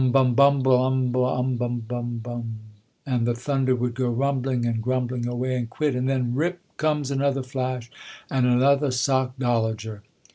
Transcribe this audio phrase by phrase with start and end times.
[0.11, 0.33] bum!
[0.33, 2.59] bumble umble umbum bum bum bum
[3.05, 7.11] and the thunder would go rumbling and grumbling away, and quit and then rip comes
[7.11, 7.87] another flash
[8.27, 10.01] and another sockdolager.